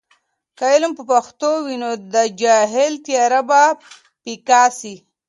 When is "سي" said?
4.79-4.95